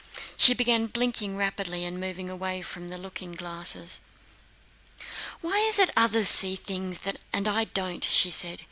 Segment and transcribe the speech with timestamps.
[0.35, 3.99] She began blinking rapidly and moved away from the looking glasses.
[5.41, 6.97] "Why is it others see things
[7.31, 8.59] and I don't?" she said.